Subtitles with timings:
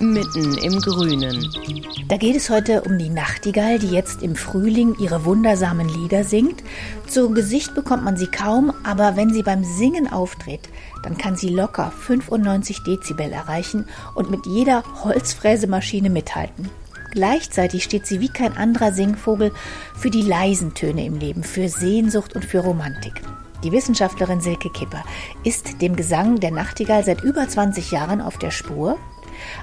[0.00, 1.48] mitten im Grünen.
[2.08, 6.62] Da geht es heute um die Nachtigall, die jetzt im Frühling ihre wundersamen Lieder singt.
[7.06, 10.68] Zu Gesicht bekommt man sie kaum, aber wenn sie beim Singen auftritt,
[11.02, 16.68] dann kann sie locker 95 Dezibel erreichen und mit jeder Holzfräsemaschine mithalten.
[17.10, 19.52] Gleichzeitig steht sie wie kein anderer Singvogel
[19.96, 23.22] für die leisen Töne im Leben, für Sehnsucht und für Romantik.
[23.64, 25.02] Die Wissenschaftlerin Silke Kipper
[25.42, 28.96] ist dem Gesang der Nachtigall seit über 20 Jahren auf der Spur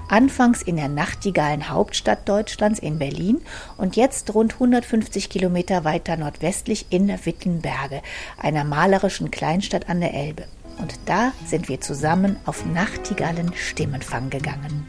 [0.07, 3.41] Anfangs in der nachtigallen Hauptstadt Deutschlands in Berlin
[3.77, 8.01] und jetzt rund 150 Kilometer weiter nordwestlich in Wittenberge,
[8.37, 10.45] einer malerischen Kleinstadt an der Elbe.
[10.77, 14.85] Und da sind wir zusammen auf Nachtigallen Stimmenfang gegangen.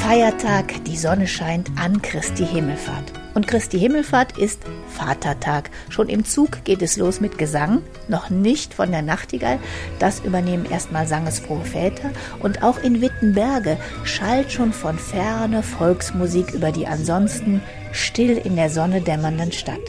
[0.00, 3.21] Feiertag, die Sonne scheint an Christi Himmelfahrt.
[3.34, 5.70] Und Christi Himmelfahrt ist Vatertag.
[5.88, 9.58] Schon im Zug geht es los mit Gesang, noch nicht von der Nachtigall.
[9.98, 12.10] Das übernehmen erstmal sangesfrohe Väter.
[12.40, 18.70] Und auch in Wittenberge schallt schon von ferne Volksmusik über die ansonsten still in der
[18.70, 19.80] Sonne dämmernden Stadt.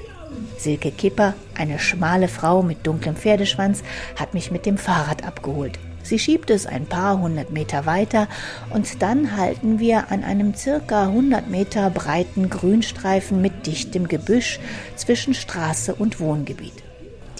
[0.58, 3.84] Silke Kipper, eine schmale Frau mit dunklem Pferdeschwanz,
[4.16, 5.78] hat mich mit dem Fahrrad abgeholt.
[6.04, 8.28] Sie schiebt es ein paar hundert Meter weiter
[8.70, 14.60] und dann halten wir an einem circa 100 Meter breiten Grünstreifen mit dichtem Gebüsch
[14.98, 16.84] zwischen Straße und Wohngebiet.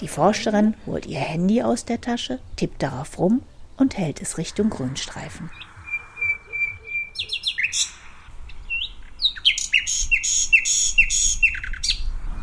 [0.00, 3.42] Die Forscherin holt ihr Handy aus der Tasche, tippt darauf rum
[3.76, 5.50] und hält es Richtung Grünstreifen.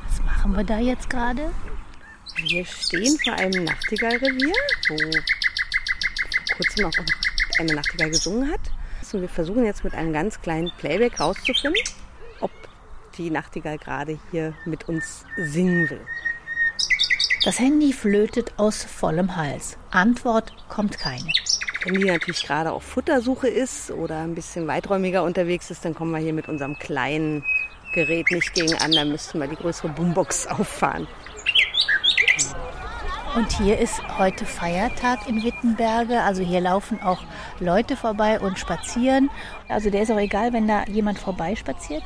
[0.08, 1.52] Was machen wir da jetzt gerade?
[2.48, 4.53] Wir stehen vor einem Nachtigallrevier,
[4.90, 4.96] wo
[6.52, 6.94] kurzem auch
[7.60, 8.62] eine Nachtigall gesungen hat.
[9.14, 11.82] Und wir versuchen jetzt mit einem ganz kleinen Playback rauszufinden,
[12.40, 12.52] ob
[13.18, 16.02] die Nachtigall gerade hier mit uns singen will.
[17.44, 19.78] Das Handy flötet aus vollem Hals.
[19.90, 21.32] Antwort kommt keine.
[21.84, 26.12] Wenn die natürlich gerade auf Futtersuche ist oder ein bisschen weiträumiger unterwegs ist, dann kommen
[26.12, 27.44] wir hier mit unserem kleinen
[27.94, 28.92] Gerät nicht gegen an.
[28.92, 31.08] Da müssten wir die größere Boombox auffahren.
[33.34, 36.22] Und hier ist heute Feiertag in Wittenberge.
[36.22, 37.24] Also hier laufen auch
[37.62, 39.30] Leute vorbei und spazieren.
[39.69, 42.03] Also der ist auch egal, wenn da jemand vorbeispaziert.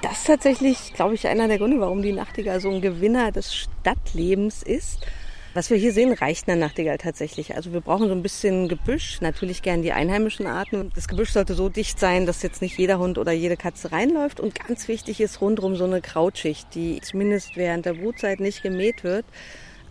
[0.00, 3.54] Das ist tatsächlich, glaube ich, einer der Gründe, warum die Nachtigall so ein Gewinner des
[3.54, 5.06] Stadtlebens ist.
[5.52, 7.54] Was wir hier sehen, reicht eine Nachtigall tatsächlich.
[7.54, 10.90] Also wir brauchen so ein bisschen Gebüsch, natürlich gern die einheimischen Arten.
[10.94, 14.40] Das Gebüsch sollte so dicht sein, dass jetzt nicht jeder Hund oder jede Katze reinläuft.
[14.40, 19.04] Und ganz wichtig ist rundherum so eine Krautschicht, die zumindest während der Brutzeit nicht gemäht
[19.04, 19.26] wird.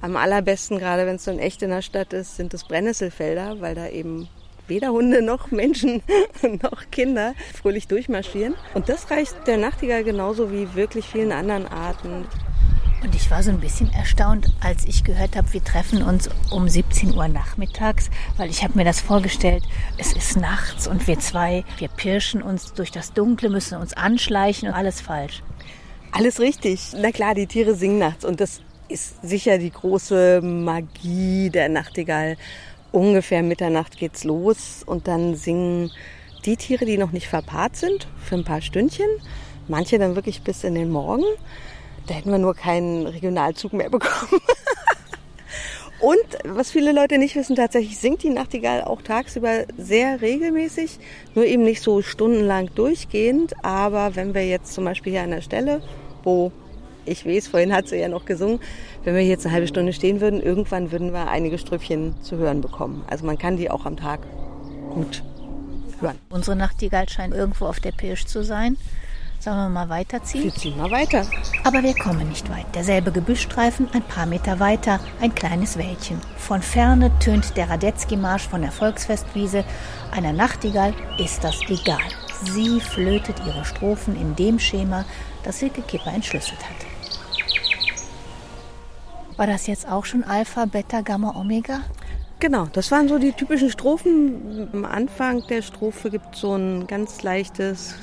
[0.03, 3.61] Am allerbesten, gerade wenn es so in echt in der Stadt ist, sind es Brennnesselfelder,
[3.61, 4.27] weil da eben
[4.67, 6.03] weder Hunde noch Menschen
[6.61, 8.53] noch Kinder fröhlich durchmarschieren.
[8.73, 12.25] Und das reicht der Nachtigall genauso wie wirklich vielen anderen Arten.
[13.01, 16.67] Und ich war so ein bisschen erstaunt, als ich gehört habe, wir treffen uns um
[16.67, 19.63] 17 Uhr nachmittags, weil ich habe mir das vorgestellt,
[19.97, 24.67] es ist nachts und wir zwei, wir pirschen uns durch das Dunkle, müssen uns anschleichen
[24.67, 25.43] und alles falsch.
[26.11, 26.91] Alles richtig.
[26.93, 32.37] Na klar, die Tiere singen nachts und das ist sicher die große Magie der Nachtigall.
[32.91, 35.91] Ungefähr Mitternacht geht's los und dann singen
[36.45, 39.07] die Tiere, die noch nicht verpaart sind, für ein paar Stündchen.
[39.67, 41.23] Manche dann wirklich bis in den Morgen.
[42.07, 44.41] Da hätten wir nur keinen Regionalzug mehr bekommen.
[46.03, 50.99] Und was viele Leute nicht wissen, tatsächlich singt die Nachtigall auch tagsüber sehr regelmäßig,
[51.33, 53.53] nur eben nicht so stundenlang durchgehend.
[53.63, 55.81] Aber wenn wir jetzt zum Beispiel hier an der Stelle,
[56.23, 56.51] wo
[57.05, 58.59] ich weiß, vorhin hat sie ja noch gesungen,
[59.03, 62.61] wenn wir jetzt eine halbe Stunde stehen würden, irgendwann würden wir einige Strüppchen zu hören
[62.61, 63.03] bekommen.
[63.07, 64.21] Also man kann die auch am Tag
[64.93, 65.23] gut
[65.99, 66.17] hören.
[66.29, 68.77] Unsere Nachtigall scheint irgendwo auf der Pirsch zu sein.
[69.43, 70.45] Sollen wir mal weiterziehen?
[70.45, 71.27] Wir ziehen mal weiter.
[71.65, 72.65] Aber wir kommen nicht weit.
[72.73, 76.21] Derselbe Gebüschstreifen, ein paar Meter weiter, ein kleines Wäldchen.
[76.37, 79.65] Von ferne tönt der Radetzky-Marsch von der Volksfestwiese.
[80.11, 81.99] Einer Nachtigall ist das egal.
[82.45, 85.03] Sie flötet ihre Strophen in dem Schema,
[85.43, 86.92] das Silke Kipper entschlüsselt hat.
[89.35, 91.81] War das jetzt auch schon Alpha, Beta, Gamma, Omega?
[92.39, 94.69] Genau, das waren so die typischen Strophen.
[94.73, 97.95] Am Anfang der Strophe gibt es so ein ganz leichtes.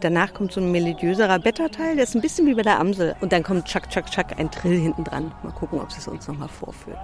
[0.00, 3.16] Danach kommt so ein melodiöserer Beta-Teil, der ist ein bisschen wie bei der Amsel.
[3.20, 5.32] Und dann kommt Chuck, Chuck, Chuck, ein Trill hinten dran.
[5.42, 6.98] Mal gucken, ob es uns nochmal vorführt.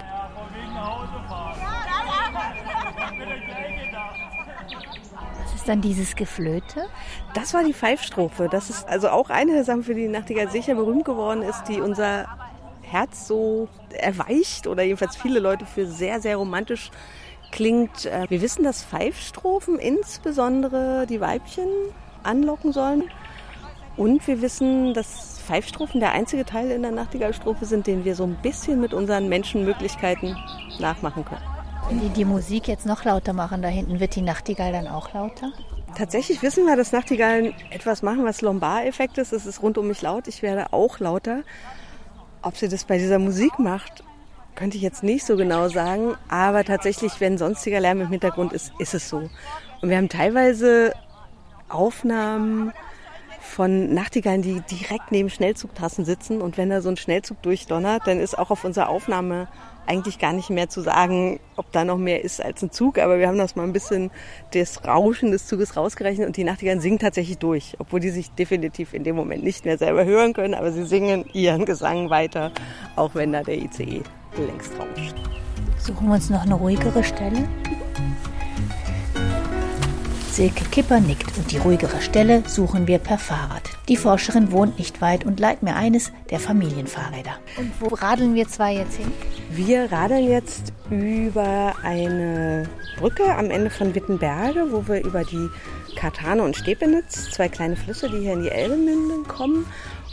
[5.42, 6.86] Was ist dann dieses Geflöte?
[7.34, 8.48] Das war die Pfeifstrophe.
[8.50, 11.80] Das ist also auch eine der Sachen, für die Nachtigall sicher berühmt geworden ist, die
[11.80, 12.26] unser
[12.92, 16.90] Herz so erweicht oder jedenfalls viele Leute für sehr, sehr romantisch
[17.50, 18.06] klingt.
[18.06, 21.68] Äh, wir wissen, dass Pfeifstrophen insbesondere die Weibchen
[22.22, 23.04] anlocken sollen.
[23.96, 28.24] Und wir wissen, dass Pfeifstrophen der einzige Teil in der Nachtigallstrophe sind, den wir so
[28.24, 30.36] ein bisschen mit unseren Menschenmöglichkeiten
[30.78, 31.42] nachmachen können.
[31.88, 35.12] Wenn die die Musik jetzt noch lauter machen, da hinten wird die Nachtigall dann auch
[35.12, 35.52] lauter?
[35.96, 39.32] Tatsächlich wissen wir, dass Nachtigallen etwas machen, was Lombard-Effekt ist.
[39.32, 40.26] Es ist rund um mich laut.
[40.26, 41.42] Ich werde auch lauter.
[42.42, 44.02] Ob sie das bei dieser Musik macht,
[44.54, 46.14] könnte ich jetzt nicht so genau sagen.
[46.28, 49.30] Aber tatsächlich, wenn sonstiger Lärm im Hintergrund ist, ist es so.
[49.80, 50.92] Und wir haben teilweise
[51.68, 52.72] Aufnahmen
[53.40, 56.40] von Nachtigallen, die direkt neben Schnellzugtrassen sitzen.
[56.40, 59.48] Und wenn da so ein Schnellzug durchdonnert, dann ist auch auf unserer Aufnahme
[59.86, 62.98] eigentlich gar nicht mehr zu sagen, ob da noch mehr ist als ein Zug.
[62.98, 64.10] Aber wir haben das mal ein bisschen
[64.52, 68.94] das Rauschen des Zuges rausgerechnet und die Nachtigallen singen tatsächlich durch, obwohl die sich definitiv
[68.94, 70.54] in dem Moment nicht mehr selber hören können.
[70.54, 72.52] Aber sie singen ihren Gesang weiter,
[72.96, 74.02] auch wenn da der ICE
[74.36, 75.14] längst rauscht.
[75.78, 77.48] Suchen wir uns noch eine ruhigere Stelle?
[80.32, 83.68] Silke Kipper nickt und die ruhigere Stelle suchen wir per Fahrrad.
[83.88, 87.32] Die Forscherin wohnt nicht weit und leiht mir eines der Familienfahrräder.
[87.58, 89.12] Und wo radeln wir zwei jetzt hin?
[89.50, 92.66] Wir radeln jetzt über eine
[92.98, 95.50] Brücke am Ende von Wittenberge, wo wir über die
[95.96, 99.66] Kartane und Stepenitz, zwei kleine Flüsse, die hier in die Elbe münden, kommen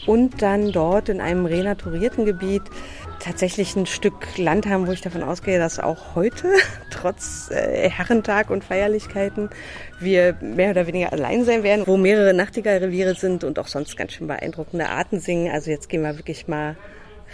[0.05, 2.63] und dann dort in einem renaturierten Gebiet
[3.19, 6.51] tatsächlich ein Stück Land haben, wo ich davon ausgehe, dass auch heute,
[6.91, 9.49] trotz äh, Herrentag und Feierlichkeiten,
[9.99, 14.13] wir mehr oder weniger allein sein werden, wo mehrere Nachtigallreviere sind und auch sonst ganz
[14.13, 15.51] schön beeindruckende Arten singen.
[15.51, 16.75] Also jetzt gehen wir wirklich mal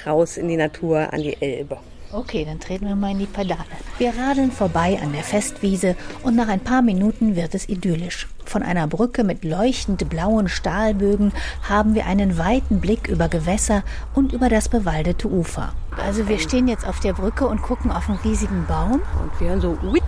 [0.05, 1.77] raus in die Natur, an die Elbe.
[2.11, 3.65] Okay, dann treten wir mal in die Pedale.
[3.97, 8.27] Wir radeln vorbei an der Festwiese und nach ein paar Minuten wird es idyllisch.
[8.45, 11.33] Von einer Brücke mit leuchtend blauen Stahlbögen
[11.67, 15.73] haben wir einen weiten Blick über Gewässer und über das bewaldete Ufer.
[15.97, 19.01] Also wir stehen jetzt auf der Brücke und gucken auf einen riesigen Baum.
[19.21, 20.03] Und wir hören so Witt,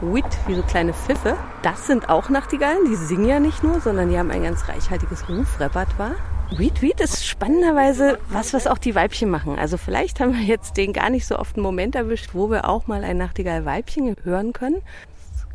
[0.00, 1.36] Witt, wie so kleine Pfiffe.
[1.62, 5.28] Das sind auch Nachtigallen, die singen ja nicht nur, sondern die haben ein ganz reichhaltiges
[5.28, 6.16] Rufrepertoire.
[6.50, 9.58] Weed Weed ist spannenderweise was, was auch die Weibchen machen.
[9.58, 12.68] Also vielleicht haben wir jetzt den gar nicht so oft einen Moment erwischt, wo wir
[12.68, 14.80] auch mal ein Nachtigall-Weibchen hören können.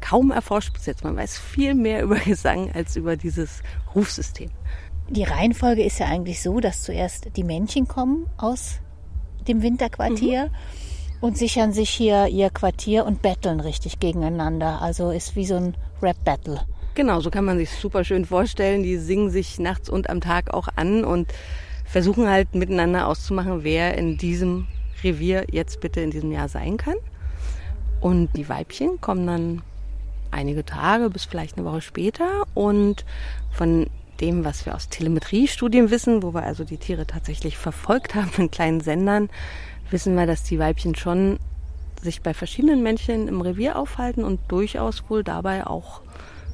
[0.02, 1.04] Kaum erforscht bis jetzt.
[1.04, 3.64] Man weiß viel mehr über Gesang als über dieses
[3.96, 4.50] Rufsystem.
[5.10, 8.80] Die Reihenfolge ist ja eigentlich so, dass zuerst die Männchen kommen aus
[9.48, 10.52] dem Winterquartier mhm.
[11.22, 14.82] und sichern sich hier ihr Quartier und betteln richtig gegeneinander.
[14.82, 16.62] Also ist wie so ein Rap-Battle.
[16.94, 18.84] Genau, so kann man sich super schön vorstellen.
[18.84, 21.32] Die singen sich nachts und am Tag auch an und
[21.86, 24.68] versuchen halt miteinander auszumachen, wer in diesem
[25.04, 26.96] Revier jetzt bitte in diesem Jahr sein kann.
[28.02, 29.62] Und die Weibchen kommen dann
[30.32, 33.06] einige Tage bis vielleicht eine Woche später und
[33.52, 33.88] von
[34.20, 38.52] dem, was wir aus Telemetriestudien wissen, wo wir also die Tiere tatsächlich verfolgt haben in
[38.52, 39.30] kleinen Sendern,
[39.90, 41.40] wissen wir, dass die Weibchen schon
[42.02, 46.02] sich bei verschiedenen Männchen im Revier aufhalten und durchaus wohl dabei auch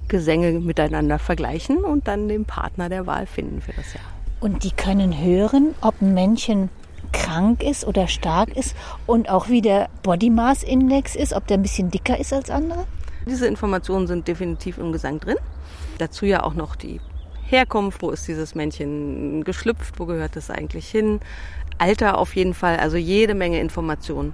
[0.08, 4.04] Gesänge miteinander vergleichen und dann den Partner der Wahl finden für das Jahr.
[4.40, 6.70] Und die können hören, ob ein Männchen
[7.12, 11.58] krank ist oder stark ist und auch wie der Body Mass Index ist, ob der
[11.58, 12.86] ein bisschen dicker ist als andere?
[13.26, 15.38] Diese Informationen sind definitiv im Gesang drin.
[15.98, 17.02] Dazu ja auch noch die
[17.46, 21.20] Herkunft, wo ist dieses Männchen geschlüpft, wo gehört es eigentlich hin,
[21.78, 24.34] Alter auf jeden Fall, also jede Menge Informationen.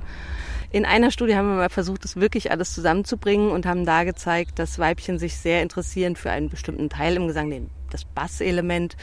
[0.73, 4.57] In einer Studie haben wir mal versucht, das wirklich alles zusammenzubringen und haben da gezeigt,
[4.57, 8.97] dass Weibchen sich sehr interessieren für einen bestimmten Teil im Gesang, den, das Basselement,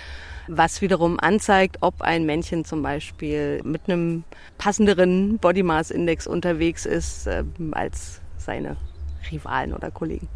[0.49, 4.25] was wiederum anzeigt, ob ein Männchen zum Beispiel mit einem
[4.59, 8.77] passenderen Body Mass Index unterwegs ist äh, als seine
[9.31, 10.29] Rivalen oder Kollegen.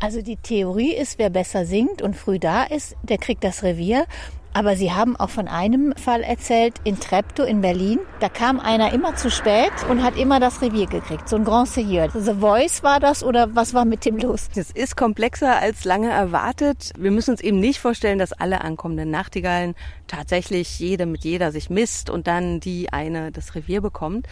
[0.00, 4.06] Also die Theorie ist, wer besser singt und früh da ist, der kriegt das Revier.
[4.52, 8.00] Aber Sie haben auch von einem Fall erzählt in Treptow in Berlin.
[8.18, 11.28] Da kam einer immer zu spät und hat immer das Revier gekriegt.
[11.28, 12.08] So ein Grand Seigneur.
[12.12, 14.48] The Voice war das oder was war mit dem los?
[14.54, 16.92] Das ist komplexer als lange erwartet.
[16.98, 19.76] Wir müssen uns eben nicht vorstellen, dass alle ankommenden Nachtigallen
[20.08, 24.26] tatsächlich jede mit jeder sich misst und dann die eine das Revier bekommt.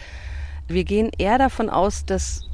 [0.67, 2.48] Wir gehen eher davon aus, dass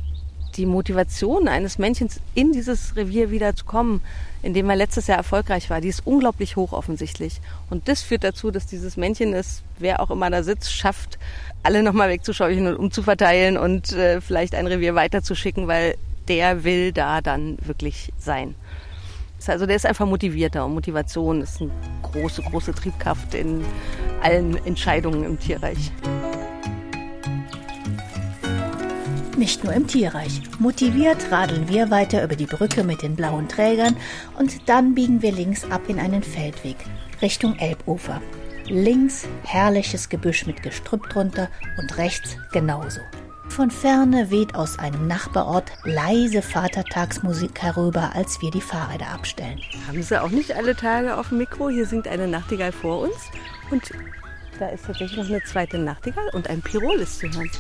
[0.58, 4.02] die Motivation eines Männchens in dieses Revier wieder zu kommen,
[4.42, 7.42] in dem er letztes Jahr erfolgreich war, die ist unglaublich hoch offensichtlich.
[7.70, 11.18] Und das führt dazu, dass dieses Männchen es, wer auch immer da sitzt, schafft,
[11.64, 15.96] alle nochmal wegzuscheuchen und umzuverteilen und äh, vielleicht ein Revier weiterzuschicken, weil
[16.28, 18.56] der will da dann wirklich sein.
[19.48, 21.70] Also der ist einfach motivierter und Motivation ist eine
[22.02, 23.64] große, große Triebkraft in
[24.24, 25.92] allen Entscheidungen im Tierreich.
[29.38, 30.42] Nicht nur im Tierreich.
[30.60, 33.98] Motiviert radeln wir weiter über die Brücke mit den blauen Trägern
[34.40, 36.78] und dann biegen wir links ab in einen Feldweg
[37.22, 38.22] Richtung Elbufer.
[38.68, 43.02] Links herrliches Gebüsch mit Gestrüpp drunter und rechts genauso.
[43.50, 49.60] Von ferne weht aus einem Nachbarort leise Vatertagsmusik herüber, als wir die Fahrräder abstellen.
[49.88, 51.70] Haben Sie auch nicht alle Tage auf dem Mikro?
[51.70, 53.16] Hier singt eine Nachtigall vor uns
[53.70, 53.92] und
[54.60, 57.52] da ist tatsächlich noch eine zweite Nachtigall und ein Pirol ist zu hören.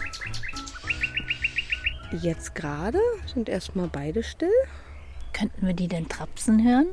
[2.11, 4.49] Jetzt gerade sind erstmal beide still.
[5.33, 6.87] Könnten wir die denn trapsen hören?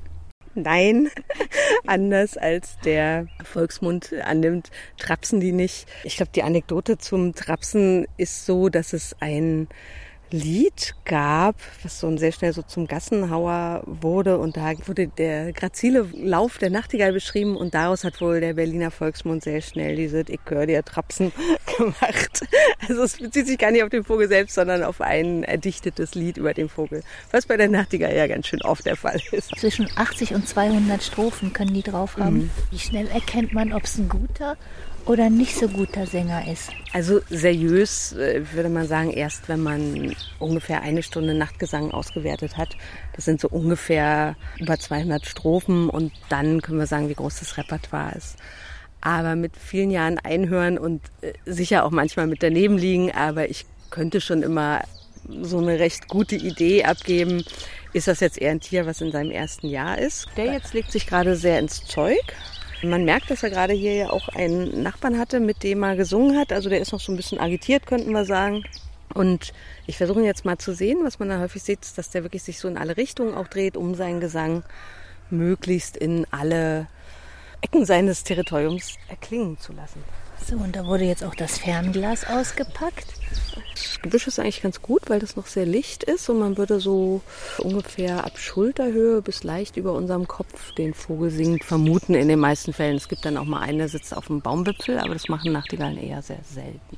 [0.54, 1.08] Nein,
[1.86, 5.86] anders als der Volksmund annimmt, trapsen die nicht.
[6.04, 9.68] Ich glaube, die Anekdote zum Trapsen ist so, dass es ein
[10.32, 16.08] Lied gab, was so sehr schnell so zum Gassenhauer wurde und da wurde der grazile
[16.14, 20.40] Lauf der Nachtigall beschrieben und daraus hat wohl der Berliner Volksmund sehr schnell diese Ich
[20.48, 21.32] höre dir Trapsen
[21.76, 22.42] gemacht.
[22.88, 26.36] Also es bezieht sich gar nicht auf den Vogel selbst, sondern auf ein erdichtetes Lied
[26.36, 29.54] über den Vogel, was bei der Nachtigall ja ganz schön oft der Fall ist.
[29.58, 32.36] Zwischen 80 und 200 Strophen können die drauf haben.
[32.36, 32.50] Mhm.
[32.70, 34.56] Wie schnell erkennt man, ob es ein guter
[35.06, 36.70] oder nicht so guter Sänger ist?
[36.92, 42.76] Also seriös äh, würde man sagen, erst wenn man ungefähr eine Stunde Nachtgesang ausgewertet hat.
[43.14, 47.56] Das sind so ungefähr über 200 Strophen und dann können wir sagen, wie groß das
[47.56, 48.36] Repertoire ist.
[49.00, 53.66] Aber mit vielen Jahren einhören und äh, sicher auch manchmal mit daneben liegen, aber ich
[53.90, 54.82] könnte schon immer
[55.42, 57.44] so eine recht gute Idee abgeben.
[57.92, 60.28] Ist das jetzt eher ein Tier, was in seinem ersten Jahr ist?
[60.36, 62.34] Der jetzt legt sich gerade sehr ins Zeug.
[62.82, 66.36] Man merkt, dass er gerade hier ja auch einen Nachbarn hatte, mit dem er gesungen
[66.36, 66.52] hat.
[66.52, 68.64] Also der ist noch so ein bisschen agitiert, könnten wir sagen.
[69.14, 69.52] Und
[69.86, 72.58] ich versuche jetzt mal zu sehen, was man da häufig sieht, dass der wirklich sich
[72.58, 74.64] so in alle Richtungen auch dreht, um seinen Gesang
[75.30, 76.88] möglichst in alle
[77.60, 80.02] Ecken seines Territoriums erklingen zu lassen.
[80.46, 83.06] So, und da wurde jetzt auch das Fernglas ausgepackt.
[83.74, 86.80] Das Gebüsch ist eigentlich ganz gut, weil das noch sehr licht ist und man würde
[86.80, 87.22] so
[87.58, 92.72] ungefähr ab Schulterhöhe bis leicht über unserem Kopf den Vogel singend vermuten in den meisten
[92.72, 92.96] Fällen.
[92.96, 95.98] Es gibt dann auch mal einen, der sitzt auf dem Baumwipfel, aber das machen Nachtigallen
[95.98, 96.96] eher sehr selten.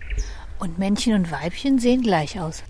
[0.59, 2.63] Und Männchen und Weibchen sehen gleich aus.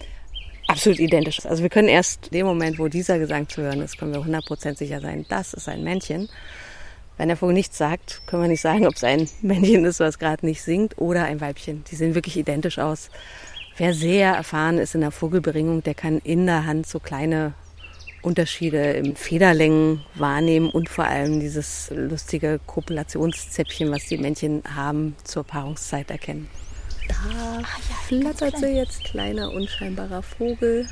[0.67, 1.45] Absolut identisch.
[1.47, 4.77] Also wir können erst dem Moment, wo dieser Gesang zu hören ist, können wir 100%
[4.77, 6.29] sicher sein, das ist ein Männchen.
[7.17, 10.19] Wenn der Vogel nichts sagt, können wir nicht sagen, ob es ein Männchen ist, was
[10.19, 11.85] gerade nicht singt, oder ein Weibchen.
[11.91, 13.11] Die sehen wirklich identisch aus.
[13.77, 17.55] Wer sehr erfahren ist in der Vogelberingung, der kann in der Hand so kleine
[18.23, 25.45] Unterschiede im Federlängen wahrnehmen und vor allem dieses lustige Kopulationszäpfchen, was die Männchen haben, zur
[25.45, 26.49] Paarungszeit erkennen.
[27.09, 27.63] Da
[28.07, 30.89] flattert sie jetzt, kleiner unscheinbarer Vogel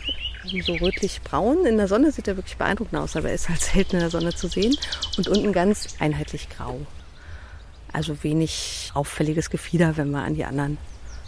[0.64, 1.66] so rötlich-braun.
[1.66, 4.10] In der Sonne sieht er wirklich beeindruckend aus, aber er ist halt selten in der
[4.10, 4.76] Sonne zu sehen.
[5.16, 6.80] Und unten ganz einheitlich grau.
[7.92, 10.78] Also wenig auffälliges Gefieder, wenn wir an die anderen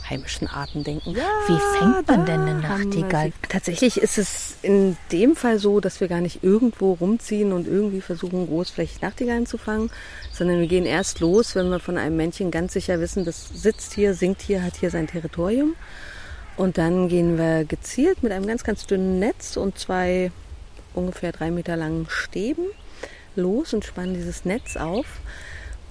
[0.08, 1.14] heimischen Arten denken.
[1.16, 3.32] Ja, Wie fängt man denn eine Nachtigall?
[3.49, 8.00] Tatsächlich ist es in dem Fall so, dass wir gar nicht irgendwo rumziehen und irgendwie
[8.00, 9.90] versuchen, großflächig Nachtigallen zu fangen,
[10.32, 13.94] sondern wir gehen erst los, wenn wir von einem Männchen ganz sicher wissen, das sitzt
[13.94, 15.75] hier, singt hier, hat hier sein Territorium.
[16.56, 20.30] Und dann gehen wir gezielt mit einem ganz, ganz dünnen Netz und zwei
[20.94, 22.66] ungefähr drei Meter langen Stäben
[23.37, 25.06] los und spannen dieses Netz auf.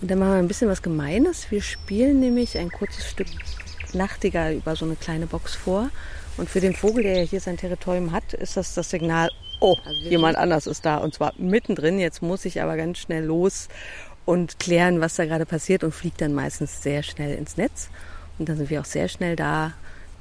[0.02, 1.52] Und dann machen wir ein bisschen was Gemeines.
[1.52, 3.28] Wir spielen nämlich ein kurzes Stück
[3.94, 5.90] Nachtigall über so eine kleine Box vor.
[6.38, 9.78] Und für den Vogel, der ja hier sein Territorium hat, ist das das Signal, oh,
[9.86, 10.98] also jemand anders ist da.
[10.98, 12.00] Und zwar mittendrin.
[12.00, 13.68] Jetzt muss ich aber ganz schnell los
[14.26, 17.90] und klären, was da gerade passiert und fliegt dann meistens sehr schnell ins Netz.
[18.40, 19.74] Und dann sind wir auch sehr schnell da,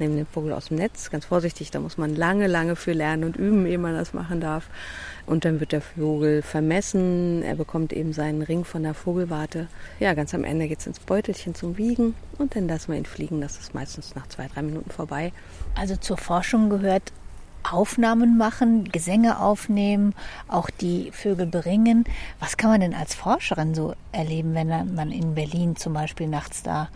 [0.02, 3.24] nehmen den Vogel aus dem Netz, ganz vorsichtig, da muss man lange, lange für lernen
[3.24, 4.68] und üben, ehe man das machen darf.
[5.24, 9.68] Und dann wird der Vogel vermessen, er bekommt eben seinen Ring von der Vogelwarte.
[10.00, 13.06] Ja, ganz am Ende geht es ins Beutelchen zum Wiegen und dann lassen wir ihn
[13.06, 15.32] fliegen, das ist meistens nach zwei, drei Minuten vorbei.
[15.78, 17.12] Also zur Forschung gehört
[17.70, 20.14] Aufnahmen machen, Gesänge aufnehmen,
[20.48, 22.04] auch die Vögel beringen.
[22.40, 26.64] Was kann man denn als Forscherin so erleben, wenn man in Berlin zum Beispiel nachts
[26.64, 26.88] da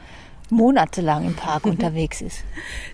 [0.50, 2.44] monatelang im Park unterwegs ist.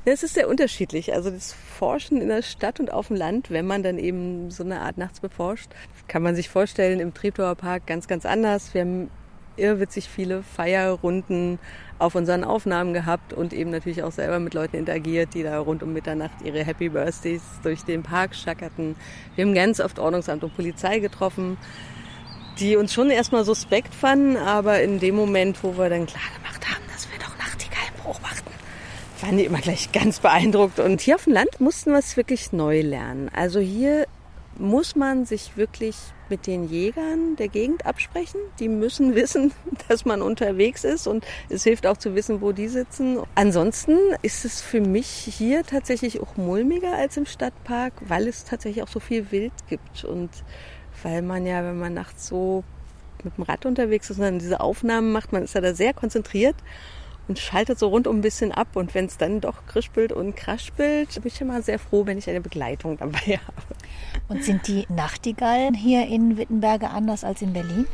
[0.04, 1.12] Das ist sehr unterschiedlich.
[1.12, 4.64] Also das Forschen in der Stadt und auf dem Land, wenn man dann eben so
[4.64, 5.70] eine Art nachts beforscht,
[6.08, 8.74] kann man sich vorstellen, im Treptower Park ganz, ganz anders.
[8.74, 9.10] Wir haben
[9.56, 11.58] irrwitzig viele Feierrunden
[11.98, 15.82] auf unseren Aufnahmen gehabt und eben natürlich auch selber mit Leuten interagiert, die da rund
[15.82, 18.96] um Mitternacht ihre Happy Birthdays durch den Park schackerten.
[19.36, 21.58] Wir haben ganz oft Ordnungsamt und Polizei getroffen,
[22.58, 26.68] die uns schon erstmal suspekt fanden, aber in dem Moment, wo wir dann klar gemacht
[26.68, 28.50] haben, dass wir doch Nachtigallen beobachten,
[29.22, 30.78] waren die immer gleich ganz beeindruckt.
[30.80, 33.30] Und hier auf dem Land mussten wir es wirklich neu lernen.
[33.32, 34.06] Also hier
[34.58, 35.96] muss man sich wirklich
[36.28, 38.40] mit den Jägern der Gegend absprechen.
[38.58, 39.52] Die müssen wissen,
[39.88, 43.18] dass man unterwegs ist und es hilft auch zu wissen, wo die sitzen.
[43.34, 48.82] Ansonsten ist es für mich hier tatsächlich auch mulmiger als im Stadtpark, weil es tatsächlich
[48.82, 50.30] auch so viel Wild gibt und
[51.02, 52.64] weil man ja, wenn man nachts so
[53.24, 55.94] mit dem Rad unterwegs ist und dann diese Aufnahmen macht, man ist ja da sehr
[55.94, 56.56] konzentriert
[57.28, 58.68] und schaltet so rundum ein bisschen ab.
[58.74, 62.28] Und wenn es dann doch krispelt und kraspelt, bin ich immer sehr froh, wenn ich
[62.28, 63.62] eine Begleitung dabei habe.
[64.28, 67.86] Und sind die Nachtigallen hier in Wittenberge anders als in Berlin?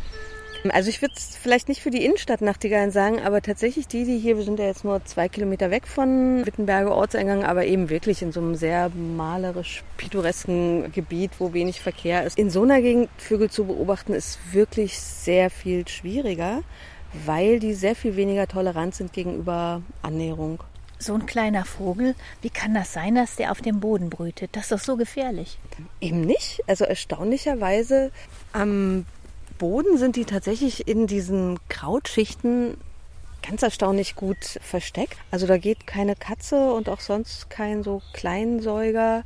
[0.70, 4.18] Also ich würde es vielleicht nicht für die Innenstadt Nachtigallen sagen, aber tatsächlich die, die
[4.18, 8.23] hier, wir sind ja jetzt nur zwei Kilometer weg von Wittenberge Ortseingang, aber eben wirklich
[8.23, 12.37] in so einem sehr malerisch pittoresken Gebiet, wo wenig Verkehr ist.
[12.37, 16.62] In so einer Gegend Vögel zu beobachten, ist wirklich sehr viel schwieriger
[17.12, 20.62] weil die sehr viel weniger tolerant sind gegenüber Annäherung.
[20.98, 24.50] So ein kleiner Vogel, wie kann das sein, dass der auf dem Boden brütet?
[24.52, 25.58] Das ist doch so gefährlich.
[26.00, 26.60] Eben nicht.
[26.66, 28.10] Also erstaunlicherweise
[28.52, 29.06] am
[29.58, 32.76] Boden sind die tatsächlich in diesen Krautschichten
[33.48, 35.16] ganz erstaunlich gut versteckt.
[35.30, 39.22] Also da geht keine Katze und auch sonst kein so Kleinsäuger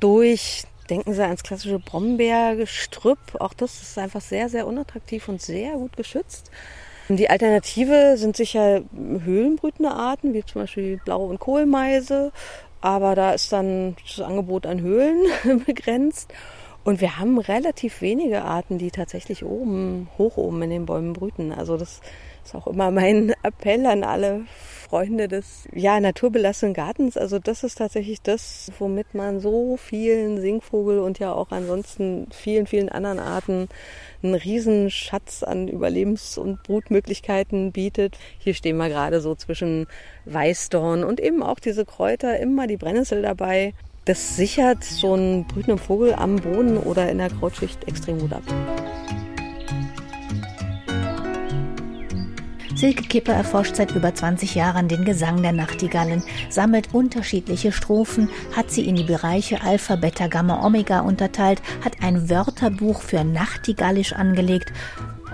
[0.00, 0.64] durch.
[0.90, 3.18] Denken Sie ans klassische Brombeergestrüpp.
[3.40, 6.50] Auch das ist einfach sehr, sehr unattraktiv und sehr gut geschützt.
[7.10, 12.32] Die Alternative sind sicher höhlenbrütende Arten, wie zum Beispiel Blau- und Kohlmeise.
[12.80, 15.26] Aber da ist dann das Angebot an Höhlen
[15.66, 16.32] begrenzt.
[16.84, 21.52] Und wir haben relativ wenige Arten, die tatsächlich oben, hoch oben in den Bäumen brüten.
[21.52, 22.00] Also das
[22.44, 24.46] ist auch immer mein Appell an alle
[24.88, 27.16] Freunde des ja, naturbelassenen Gartens.
[27.16, 32.66] Also das ist tatsächlich das, womit man so vielen Singvogel und ja auch ansonsten vielen,
[32.66, 33.68] vielen anderen Arten
[34.22, 38.16] einen riesen Schatz an Überlebens- und Brutmöglichkeiten bietet.
[38.38, 39.86] Hier stehen wir gerade so zwischen
[40.24, 43.74] Weißdorn und eben auch diese Kräuter, immer die Brennnessel dabei.
[44.06, 48.42] Das sichert so einen brütenden Vogel am Boden oder in der Krautschicht extrem gut ab.
[52.78, 58.70] Silke Kipper erforscht seit über 20 Jahren den Gesang der Nachtigallen, sammelt unterschiedliche Strophen, hat
[58.70, 64.72] sie in die Bereiche Alpha, Beta, Gamma, Omega unterteilt, hat ein Wörterbuch für Nachtigallisch angelegt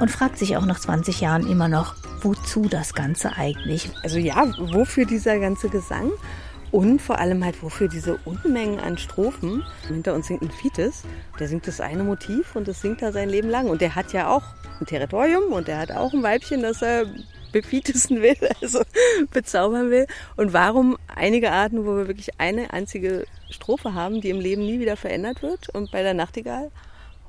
[0.01, 3.91] und fragt sich auch nach 20 Jahren immer noch, wozu das Ganze eigentlich?
[4.03, 6.13] Also ja, wofür dieser ganze Gesang?
[6.73, 9.63] Und vor allem halt, wofür diese Unmengen an Strophen.
[9.87, 11.03] Hinter uns singt ein Fites,
[11.39, 13.69] der singt das eine Motiv und das singt er sein Leben lang.
[13.69, 14.45] Und der hat ja auch
[14.81, 17.07] ein Territorium und der hat auch ein Weibchen, das er
[17.53, 18.83] befietesten will, also
[19.31, 20.07] bezaubern will.
[20.37, 24.81] Und warum einige Arten, wo wir wirklich eine einzige Strophe haben, die im Leben nie
[24.81, 26.71] wieder verändert wird und bei der Nachtigall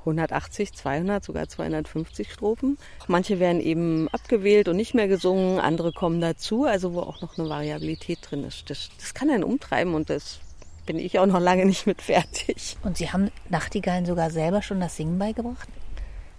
[0.00, 2.78] 180, 200, sogar 250 Strophen.
[3.08, 7.38] Manche werden eben abgewählt und nicht mehr gesungen, andere kommen dazu, also wo auch noch
[7.38, 8.70] eine Variabilität drin ist.
[8.70, 10.38] Das, das kann einen umtreiben und das
[10.86, 12.76] bin ich auch noch lange nicht mit fertig.
[12.84, 15.68] Und Sie haben Nachtigallen sogar selber schon das Singen beigebracht?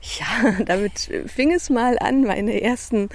[0.01, 2.23] Ja, damit fing es mal an.
[2.23, 3.09] Meine ersten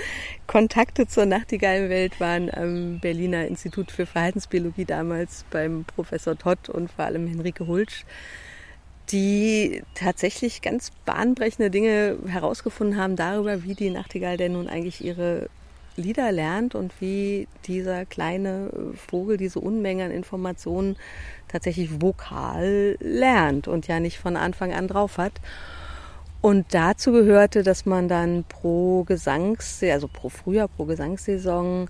[0.46, 7.04] Kontakte zur Nachtigallenwelt waren am Berliner Institut für Verhaltensbiologie damals beim Professor Todd und vor
[7.04, 8.04] allem Henrike Hulsch,
[9.10, 15.48] die tatsächlich ganz bahnbrechende Dinge herausgefunden haben darüber, wie die Nachtigall denn nun eigentlich ihre
[15.96, 20.96] Lieder lernt und wie dieser kleine Vogel diese Unmenge an Informationen
[21.48, 25.34] tatsächlich vokal lernt und ja nicht von Anfang an drauf hat.
[26.42, 31.88] Und dazu gehörte, dass man dann pro Gesangssaison, also pro Frühjahr, pro Gesangssaison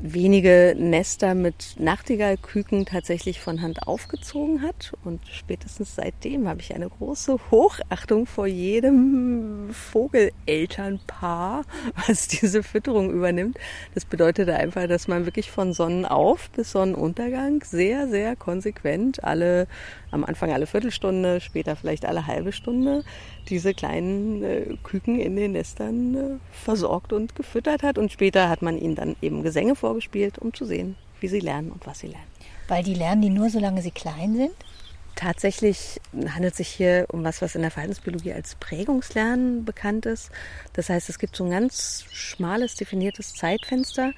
[0.00, 4.92] wenige Nester mit Nachtigallküken tatsächlich von Hand aufgezogen hat.
[5.04, 11.64] Und spätestens seitdem habe ich eine große Hochachtung vor jedem Vogelelternpaar,
[12.06, 13.58] was diese Fütterung übernimmt.
[13.94, 19.66] Das bedeutet einfach, dass man wirklich von Sonnenauf bis Sonnenuntergang sehr, sehr konsequent alle,
[20.10, 23.02] am Anfang alle Viertelstunde, später vielleicht alle halbe Stunde,
[23.48, 27.98] diese kleinen äh, Küken in den Nestern äh, versorgt und gefüttert hat.
[27.98, 31.70] Und später hat man ihnen dann eben Gesänge vorgespielt, um zu sehen, wie sie lernen
[31.70, 32.26] und was sie lernen.
[32.68, 34.52] Weil die lernen die nur, solange sie klein sind?
[35.14, 35.98] Tatsächlich
[36.34, 40.30] handelt es sich hier um was, was in der Verhaltensbiologie als Prägungslernen bekannt ist.
[40.74, 44.12] Das heißt, es gibt so ein ganz schmales, definiertes Zeitfenster.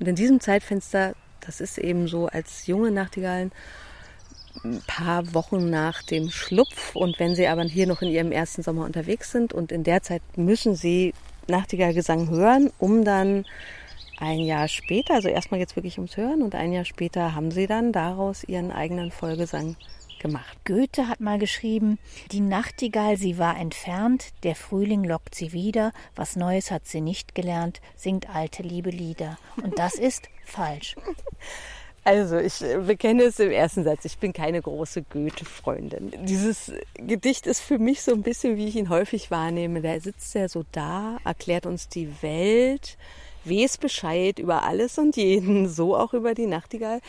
[0.00, 3.52] Und in diesem Zeitfenster, das ist eben so als junge Nachtigallen,
[4.64, 6.94] ein paar Wochen nach dem Schlupf.
[6.94, 10.02] Und wenn sie aber hier noch in ihrem ersten Sommer unterwegs sind und in der
[10.02, 11.14] Zeit müssen sie
[11.48, 13.44] Nachtigallgesang hören, um dann
[14.18, 17.66] ein Jahr später, also erstmal jetzt wirklich ums Hören und ein Jahr später haben sie
[17.66, 19.76] dann daraus ihren eigenen Vollgesang
[20.20, 20.58] gemacht.
[20.66, 21.98] Goethe hat mal geschrieben,
[22.30, 27.34] die Nachtigall, sie war entfernt, der Frühling lockt sie wieder, was Neues hat sie nicht
[27.34, 29.38] gelernt, singt alte liebe Lieder.
[29.62, 30.94] Und das ist falsch.
[32.02, 34.06] Also, ich bekenne es im ersten Satz.
[34.06, 36.12] Ich bin keine große Goethe-Freundin.
[36.24, 39.82] Dieses Gedicht ist für mich so ein bisschen, wie ich ihn häufig wahrnehme.
[39.82, 42.96] Da sitzt er so da, erklärt uns die Welt,
[43.44, 47.00] weiß Bescheid über alles und jeden, so auch über die Nachtigall.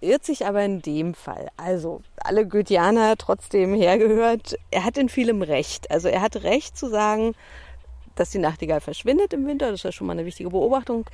[0.00, 1.48] Irrt sich aber in dem Fall.
[1.56, 4.56] Also, alle Goetheaner trotzdem hergehört.
[4.70, 5.90] Er hat in vielem Recht.
[5.90, 7.34] Also, er hat Recht zu sagen,
[8.14, 9.66] dass die Nachtigall verschwindet im Winter.
[9.66, 11.04] Das ist ja schon mal eine wichtige Beobachtung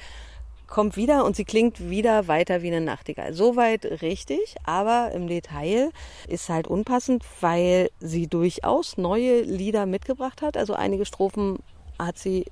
[0.67, 3.33] kommt wieder und sie klingt wieder weiter wie eine Nachtigall.
[3.33, 5.91] Soweit richtig, aber im Detail
[6.29, 10.57] ist halt unpassend, weil sie durchaus neue Lieder mitgebracht hat.
[10.57, 11.59] Also einige Strophen
[11.99, 12.47] hat sie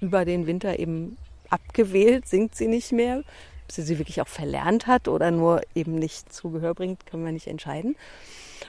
[0.00, 1.16] über den Winter eben
[1.48, 3.22] abgewählt, singt sie nicht mehr.
[3.64, 7.24] Ob sie sie wirklich auch verlernt hat oder nur eben nicht zu Gehör bringt, können
[7.24, 7.96] wir nicht entscheiden.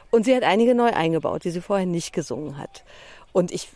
[0.10, 2.86] Und sie hat einige neu eingebaut, die sie vorher nicht gesungen hat.
[3.36, 3.68] Und ich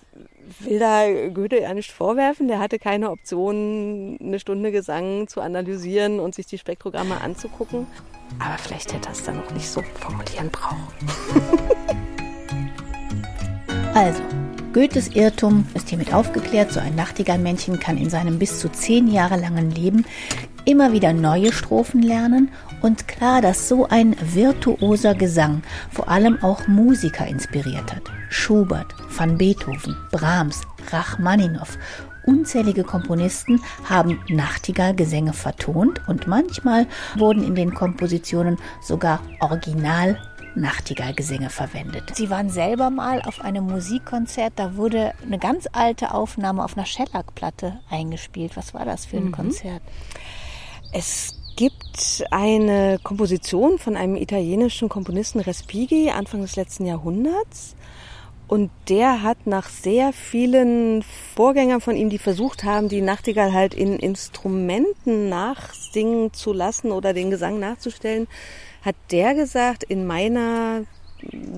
[0.59, 2.47] will da Goethe ja nicht vorwerfen.
[2.47, 7.85] Der hatte keine Option, eine Stunde Gesang zu analysieren und sich die Spektrogramme anzugucken.
[8.39, 10.87] Aber vielleicht hätte er es dann noch nicht so formulieren brauchen.
[13.95, 14.21] Also,
[14.71, 16.71] Goethes Irrtum ist hiermit aufgeklärt.
[16.71, 20.05] So ein Nachtigallmännchen kann in seinem bis zu zehn Jahre langen Leben
[20.63, 26.67] immer wieder neue Strophen lernen und klar, dass so ein virtuoser Gesang vor allem auch
[26.67, 28.03] Musiker inspiriert hat.
[28.29, 30.61] Schubert, van Beethoven, Brahms,
[30.91, 31.77] Rachmaninow.
[32.25, 36.85] Unzählige Komponisten haben Nachtigallgesänge vertont und manchmal
[37.17, 40.17] wurden in den Kompositionen sogar Original
[40.55, 42.15] Nachtigallgesänge verwendet.
[42.15, 46.85] Sie waren selber mal auf einem Musikkonzert, da wurde eine ganz alte Aufnahme auf einer
[46.85, 48.57] Shellac-Platte eingespielt.
[48.57, 49.31] Was war das für ein mhm.
[49.31, 49.81] Konzert?
[50.91, 57.75] Es gibt eine Komposition von einem italienischen Komponisten Respighi Anfang des letzten Jahrhunderts.
[58.49, 61.03] Und der hat nach sehr vielen
[61.35, 67.13] Vorgängern von ihm, die versucht haben, die Nachtigall halt in Instrumenten nachsingen zu lassen oder
[67.13, 68.27] den Gesang nachzustellen,
[68.81, 70.81] hat der gesagt, in meiner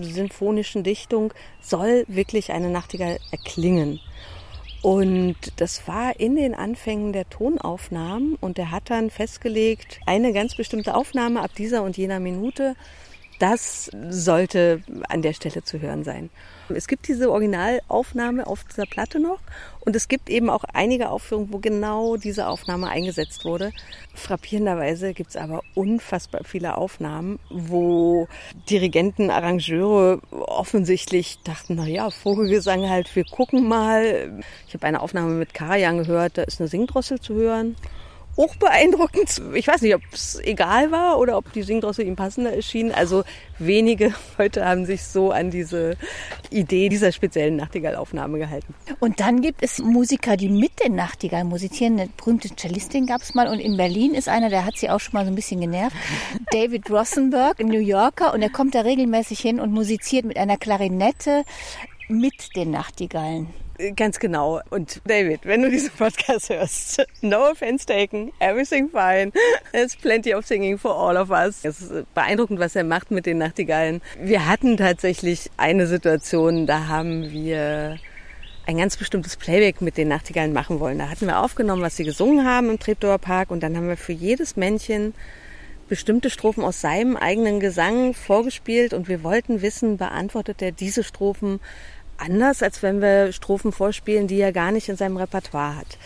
[0.02, 4.02] sinfonischen Dichtung soll wirklich eine Nachtigall erklingen.
[4.82, 10.56] Und das war in den Anfängen der Tonaufnahmen und er hat dann festgelegt, eine ganz
[10.56, 12.76] bestimmte Aufnahme ab dieser und jener Minute
[13.42, 16.30] das sollte an der Stelle zu hören sein.
[16.70, 19.40] Es gibt diese Originalaufnahme auf dieser Platte noch
[19.80, 23.72] und es gibt eben auch einige Aufführungen, wo genau diese Aufnahme eingesetzt wurde.
[24.14, 28.28] Frappierenderweise gibt es aber unfassbar viele Aufnahmen, wo
[28.70, 34.40] Dirigenten, Arrangeure offensichtlich dachten, na ja, Vogelgesang halt, wir gucken mal.
[34.68, 37.76] Ich habe eine Aufnahme mit Karajan gehört, da ist eine Singdrossel zu hören
[38.38, 39.42] hochbeeindruckend.
[39.54, 42.92] Ich weiß nicht, ob es egal war oder ob die Singdrossel ihm passender erschien.
[42.92, 43.24] Also
[43.60, 45.98] wenige Leute haben sich so an diese
[46.50, 48.74] Idee dieser speziellen Nachtigallaufnahme gehalten.
[49.00, 52.00] Und dann gibt es Musiker, die mit den Nachtigall musizieren.
[52.00, 53.48] Eine berühmte Cellistin gab es mal.
[53.48, 55.96] Und in Berlin ist einer, der hat sie auch schon mal so ein bisschen genervt.
[56.52, 58.34] David Rossenberg, ein New Yorker.
[58.34, 61.44] Und er kommt da regelmäßig hin und musiziert mit einer Klarinette
[62.08, 63.48] mit den Nachtigallen.
[63.96, 64.62] Ganz genau.
[64.70, 69.32] Und David, wenn du diesen Podcast hörst, no offense taken, everything fine.
[69.72, 71.60] There's plenty of singing for all of us.
[71.64, 74.02] Es ist beeindruckend, was er macht mit den Nachtigallen.
[74.20, 77.98] Wir hatten tatsächlich eine Situation, da haben wir
[78.68, 81.00] ein ganz bestimmtes Playback mit den Nachtigallen machen wollen.
[81.00, 83.98] Da hatten wir aufgenommen, was sie gesungen haben im Treptower Park und dann haben wir
[83.98, 85.14] für jedes Männchen
[85.92, 91.60] bestimmte Strophen aus seinem eigenen Gesang vorgespielt und wir wollten wissen, beantwortet er diese Strophen
[92.22, 95.98] anders, als wenn wir Strophen vorspielen, die er gar nicht in seinem Repertoire hat.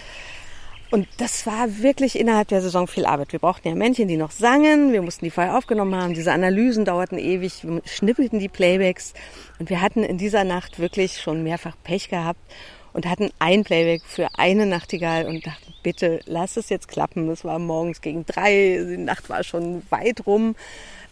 [0.91, 3.33] Und das war wirklich innerhalb der Saison viel Arbeit.
[3.33, 4.93] Wir brauchten ja Männchen, die noch sangen.
[4.93, 6.13] Wir mussten die vorher aufgenommen haben.
[6.13, 7.63] Diese Analysen dauerten ewig.
[7.63, 9.13] Wir schnippelten die Playbacks.
[9.59, 12.39] Und wir hatten in dieser Nacht wirklich schon mehrfach Pech gehabt
[12.93, 17.29] und hatten ein Playback für eine Nachtigall und dachten, bitte lass es jetzt klappen.
[17.29, 18.79] Es war morgens gegen drei.
[18.87, 20.55] Die Nacht war schon weit rum.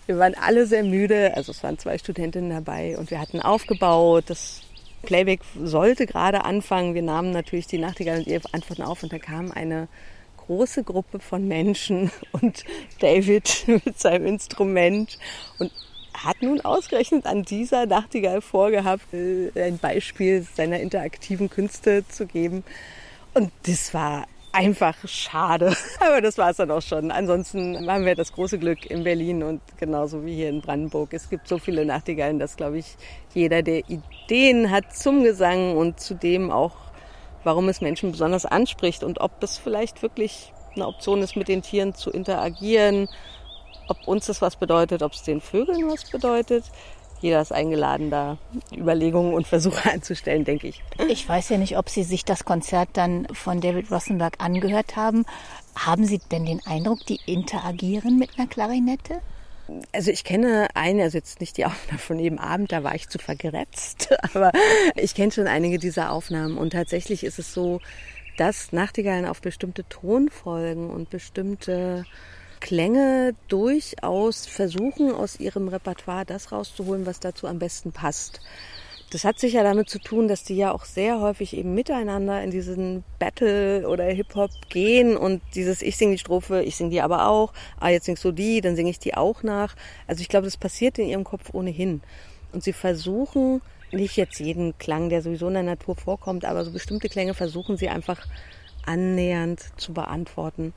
[0.06, 1.34] Wir waren alle sehr müde.
[1.36, 4.26] Also es waren zwei Studentinnen dabei und wir hatten aufgebaut.
[4.28, 4.62] Das
[5.04, 6.96] Playback sollte gerade anfangen.
[6.96, 9.88] Wir nahmen natürlich die Nachtigall und ihre Antworten auf und da kam eine
[10.38, 12.64] große Gruppe von Menschen und
[13.00, 15.18] David mit seinem Instrument
[15.60, 15.72] und
[16.14, 22.64] hat nun ausgerechnet an dieser Nachtigall vorgehabt, äh, ein Beispiel seiner interaktiven Künste zu geben.
[23.34, 25.76] Und das war einfach schade.
[26.00, 27.12] Aber das war es dann auch schon.
[27.12, 31.14] Ansonsten haben wir das große Glück in Berlin und genauso wie hier in Brandenburg.
[31.14, 32.96] Es gibt so viele Nachtigallen, dass, glaube ich,
[33.34, 36.84] jeder, der Ideen hat zum Gesang und zudem auch
[37.44, 41.62] warum es Menschen besonders anspricht und ob das vielleicht wirklich eine Option ist, mit den
[41.62, 43.08] Tieren zu interagieren,
[43.88, 46.66] ob uns das was bedeutet, ob es den Vögeln was bedeutet.
[47.24, 48.38] Jeder ist eingeladen, da
[48.76, 50.84] Überlegungen und Versuche anzustellen, denke ich.
[51.08, 55.26] Ich weiß ja nicht, ob Sie sich das Konzert dann von David Rosenberg angehört haben.
[55.74, 59.22] Haben Sie denn den Eindruck, die interagieren mit einer Klarinette?
[59.94, 63.08] Also ich kenne eine, also jetzt nicht die Aufnahme von jedem Abend, da war ich
[63.08, 64.52] zu vergrätzt, aber
[64.98, 67.80] ich kenne schon einige dieser Aufnahmen und tatsächlich ist es so,
[68.36, 72.04] dass Nachtigallen auf bestimmte Tonfolgen und bestimmte
[72.64, 78.40] Klänge durchaus versuchen, aus ihrem Repertoire das rauszuholen, was dazu am besten passt.
[79.12, 82.52] Das hat sicher damit zu tun, dass die ja auch sehr häufig eben miteinander in
[82.52, 87.28] diesen Battle oder Hip-Hop gehen und dieses ich singe die Strophe, ich singe die aber
[87.28, 89.76] auch, ah jetzt singst du die, dann singe ich die auch nach.
[90.08, 92.02] Also ich glaube, das passiert in ihrem Kopf ohnehin.
[92.54, 96.72] Und sie versuchen nicht jetzt jeden Klang, der sowieso in der Natur vorkommt, aber so
[96.72, 98.26] bestimmte Klänge versuchen sie einfach
[98.86, 100.74] annähernd zu beantworten.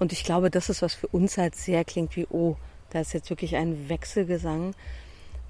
[0.00, 2.56] Und ich glaube, das ist, was für uns halt sehr klingt wie, oh,
[2.88, 4.74] da ist jetzt wirklich ein Wechselgesang.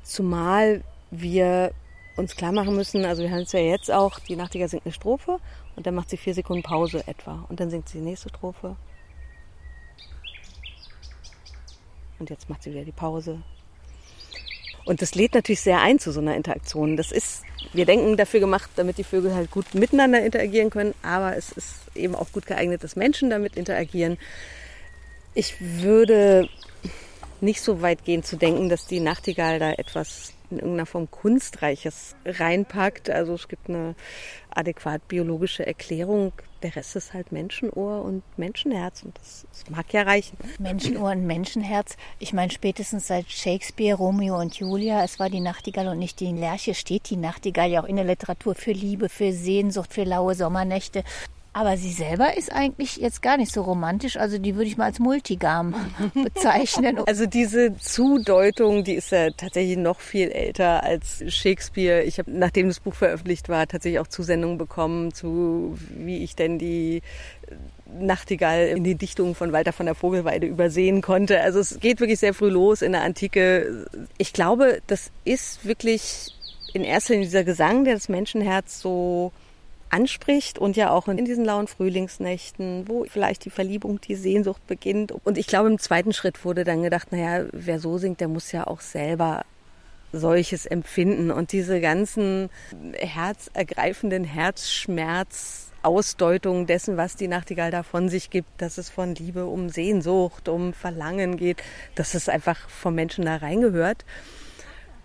[0.02, 0.82] Zumal
[1.12, 1.72] wir
[2.16, 4.92] uns klar machen müssen, also wir haben es ja jetzt auch, die Nachtigall singt eine
[4.92, 5.38] Strophe
[5.76, 7.46] und dann macht sie vier Sekunden Pause etwa.
[7.48, 8.74] Und dann singt sie die nächste Strophe.
[12.18, 13.40] Und jetzt macht sie wieder die Pause.
[14.84, 16.96] Und das lädt natürlich sehr ein zu so einer Interaktion.
[16.96, 21.36] Das ist, wir denken, dafür gemacht, damit die Vögel halt gut miteinander interagieren können, aber
[21.36, 24.18] es ist eben auch gut geeignet, dass Menschen damit interagieren.
[25.34, 26.48] Ich würde
[27.40, 32.16] nicht so weit gehen zu denken, dass die Nachtigall da etwas in irgendeiner Form Kunstreiches
[32.24, 33.10] reinpackt.
[33.10, 33.94] Also es gibt eine
[34.50, 36.32] adäquat biologische Erklärung.
[36.62, 40.36] Der Rest ist halt Menschenohr und Menschenherz und das, das mag ja reichen.
[40.58, 41.96] Menschenohr und Menschenherz.
[42.18, 46.32] Ich meine, spätestens seit Shakespeare, Romeo und Julia, es war die Nachtigall und nicht die
[46.32, 50.34] Lerche, steht die Nachtigall ja auch in der Literatur für Liebe, für Sehnsucht, für laue
[50.34, 51.02] Sommernächte.
[51.52, 54.16] Aber sie selber ist eigentlich jetzt gar nicht so romantisch.
[54.16, 55.74] Also die würde ich mal als Multigam
[56.14, 56.98] bezeichnen.
[57.06, 62.02] Also diese Zudeutung, die ist ja tatsächlich noch viel älter als Shakespeare.
[62.02, 66.60] Ich habe, nachdem das Buch veröffentlicht war, tatsächlich auch Zusendungen bekommen zu, wie ich denn
[66.60, 67.02] die
[67.98, 71.40] Nachtigall in den Dichtungen von Walter von der Vogelweide übersehen konnte.
[71.40, 73.86] Also es geht wirklich sehr früh los in der Antike.
[74.18, 76.32] Ich glaube, das ist wirklich
[76.72, 79.32] in erster Linie dieser Gesang, der das Menschenherz so
[79.90, 85.12] anspricht und ja auch in diesen lauen Frühlingsnächten, wo vielleicht die Verliebung, die Sehnsucht beginnt.
[85.24, 88.52] Und ich glaube, im zweiten Schritt wurde dann gedacht, naja, wer so singt, der muss
[88.52, 89.44] ja auch selber
[90.12, 92.50] solches empfinden und diese ganzen
[92.94, 99.46] herzergreifenden Herzschmerz Ausdeutungen dessen, was die Nachtigall da von sich gibt, dass es von Liebe
[99.46, 101.62] um Sehnsucht, um Verlangen geht,
[101.94, 104.04] dass es einfach vom Menschen da reingehört.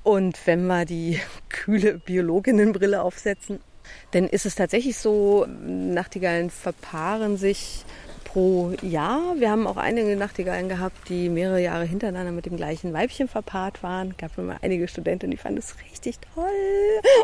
[0.03, 1.19] Und wenn wir die
[1.49, 3.59] kühle Biologinnenbrille aufsetzen,
[4.13, 7.85] denn ist es tatsächlich so, Nachtigallen verpaaren sich
[8.35, 9.35] pro Jahr.
[9.37, 13.81] Wir haben auch einige Nachtigallen gehabt, die mehrere Jahre hintereinander mit dem gleichen Weibchen verpaart
[13.81, 14.11] waren.
[14.11, 16.51] Es gab immer einige Studenten, die fanden es richtig toll.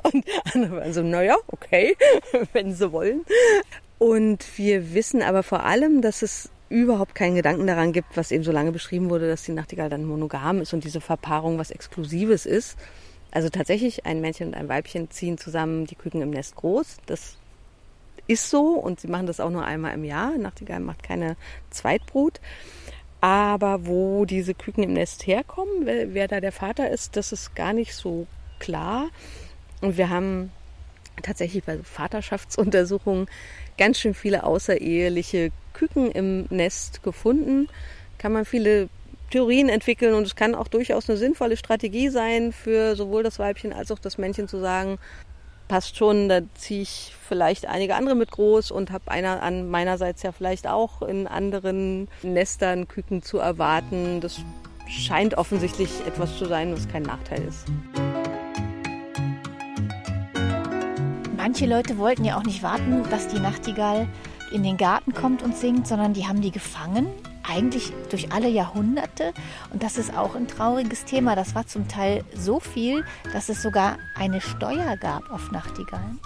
[0.04, 1.98] Und andere waren so, naja, okay,
[2.54, 3.26] wenn sie wollen.
[3.98, 8.46] Und wir wissen aber vor allem, dass es überhaupt keinen Gedanken daran gibt, was eben
[8.46, 12.46] so lange beschrieben wurde, dass die Nachtigall dann monogam ist und diese Verpaarung was Exklusives
[12.46, 12.78] ist.
[13.32, 16.98] Also tatsächlich, ein Männchen und ein Weibchen ziehen zusammen die Küken im Nest groß.
[17.06, 17.38] Das
[18.28, 20.38] ist so und sie machen das auch nur einmal im Jahr.
[20.38, 21.38] Nachtigall macht keine
[21.70, 22.40] Zweitbrut.
[23.22, 27.56] Aber wo diese Küken im Nest herkommen, wer, wer da der Vater ist, das ist
[27.56, 28.28] gar nicht so
[28.60, 29.10] klar.
[29.80, 30.52] Und wir haben
[31.22, 33.28] tatsächlich bei Vaterschaftsuntersuchungen
[33.78, 37.68] ganz schön viele außereheliche Küken im Nest gefunden.
[38.18, 38.90] Kann man viele
[39.32, 43.74] Theorien entwickeln und es kann auch durchaus eine sinnvolle Strategie sein für sowohl das Weibchen
[43.74, 45.00] als auch das Männchen zu sagen,
[45.68, 50.22] passt schon, da ziehe ich vielleicht einige andere mit groß und habe einer an meinerseits
[50.22, 54.20] ja vielleicht auch in anderen Nestern Küken zu erwarten.
[54.20, 54.42] Das
[54.88, 57.68] scheint offensichtlich etwas zu sein, was kein Nachteil ist.
[61.38, 64.10] Manche Leute wollten ja auch nicht warten, dass die Nachtigall
[64.52, 67.08] in den Garten kommt und singt, sondern die haben die gefangen
[67.48, 69.34] eigentlich durch alle Jahrhunderte.
[69.72, 71.36] Und das ist auch ein trauriges Thema.
[71.36, 76.20] Das war zum Teil so viel, dass es sogar eine Steuer gab auf Nachtigallen.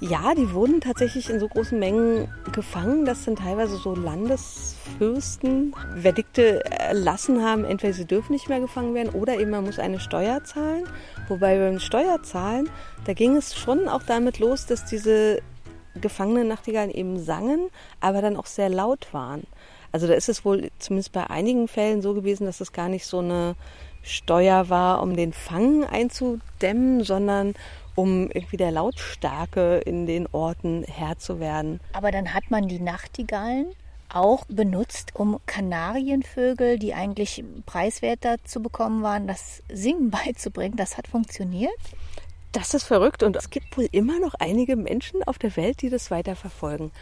[0.00, 3.04] Ja, die wurden tatsächlich in so großen Mengen gefangen.
[3.04, 9.10] Das sind teilweise so Landesfürsten Verdikte erlassen haben, entweder sie dürfen nicht mehr gefangen werden
[9.10, 10.88] oder eben man muss eine Steuer zahlen.
[11.28, 12.68] Wobei beim Steuerzahlen,
[13.04, 15.40] da ging es schon auch damit los, dass diese
[16.00, 17.70] gefangenen Nachtigallen eben sangen,
[18.00, 19.44] aber dann auch sehr laut waren.
[19.92, 23.06] Also da ist es wohl zumindest bei einigen Fällen so gewesen, dass es gar nicht
[23.06, 23.54] so eine
[24.02, 27.54] Steuer war, um den Fang einzudämmen, sondern
[27.94, 31.80] um irgendwie der Lautstärke in den Orten Herr zu werden.
[31.92, 33.66] Aber dann hat man die Nachtigallen
[34.08, 40.76] auch benutzt, um Kanarienvögel, die eigentlich preiswerter zu bekommen waren, das Singen beizubringen.
[40.76, 41.72] Das hat funktioniert.
[42.52, 45.88] Das ist verrückt und es gibt wohl immer noch einige Menschen auf der Welt, die
[45.88, 46.92] das weiterverfolgen.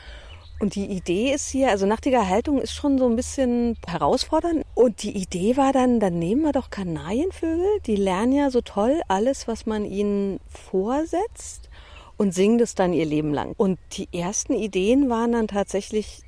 [0.61, 4.67] Und die Idee ist hier, also Nachtigallhaltung ist schon so ein bisschen herausfordernd.
[4.75, 9.01] Und die Idee war dann, dann nehmen wir doch Kanarienvögel, die lernen ja so toll
[9.09, 11.71] alles, was man ihnen vorsetzt
[12.19, 13.55] und singen das dann ihr Leben lang.
[13.57, 16.21] Und die ersten Ideen waren dann tatsächlich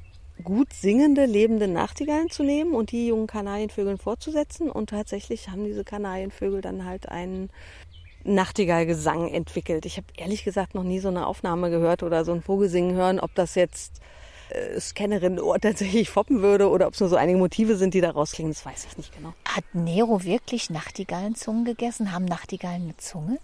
[0.42, 4.71] gut singende, lebende Nachtigallen zu nehmen und die jungen Kanarienvögeln fortzusetzen.
[4.71, 7.51] Und tatsächlich haben diese Kanarienvögel dann halt einen
[8.25, 9.85] Nachtigallgesang entwickelt.
[9.85, 13.21] Ich habe ehrlich gesagt noch nie so eine Aufnahme gehört oder so ein Vogelsingen hören,
[13.21, 14.01] ob das jetzt
[14.53, 18.01] äh, Scannerin Ohr tatsächlich foppen würde oder ob es nur so einige Motive sind, die
[18.01, 19.33] da rausklingen, das weiß ich nicht genau.
[19.49, 22.12] Hat Nero wirklich Nachtigallenzungen gegessen?
[22.12, 23.38] Haben Nachtigallen eine Zunge?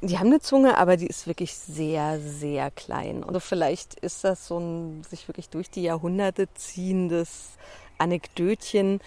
[0.00, 3.22] Die haben eine Zunge, aber die ist wirklich sehr, sehr klein.
[3.22, 7.50] Und vielleicht ist das so ein sich wirklich durch die Jahrhunderte ziehendes
[7.98, 9.00] Anekdötchen.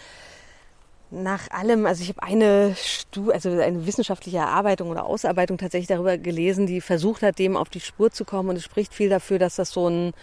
[1.12, 6.18] Nach allem, also ich habe eine Stu also eine wissenschaftliche Erarbeitung oder Ausarbeitung tatsächlich darüber
[6.18, 8.50] gelesen, die versucht hat, dem auf die Spur zu kommen.
[8.50, 10.14] Und es spricht viel dafür, dass das so ein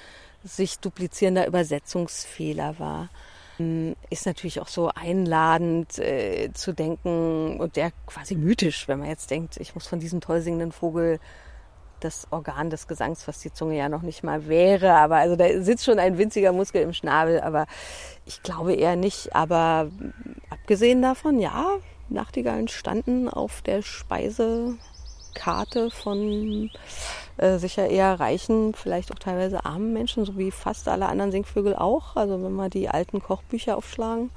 [0.46, 3.08] sich duplizierender Übersetzungsfehler war.
[3.58, 9.08] Ähm, ist natürlich auch so einladend äh, zu denken und der quasi mythisch, wenn man
[9.08, 11.18] jetzt denkt, ich muss von diesem toll singenden Vogel
[12.00, 14.92] das Organ des Gesangs, was die Zunge ja noch nicht mal wäre.
[14.92, 17.66] Aber also da sitzt schon ein winziger Muskel im Schnabel, aber
[18.26, 19.34] ich glaube eher nicht.
[19.34, 19.90] Aber
[20.50, 21.78] abgesehen davon, ja,
[22.08, 24.76] Nachtigallen standen auf der Speise
[25.34, 26.70] Karte von
[27.38, 31.74] äh, sicher eher reichen, vielleicht auch teilweise armen Menschen, so wie fast alle anderen Singvögel
[31.74, 32.16] auch.
[32.16, 34.30] Also wenn wir die alten Kochbücher aufschlagen,